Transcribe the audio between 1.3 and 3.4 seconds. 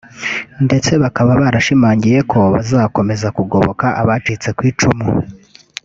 barashimangiye ko bazakomeza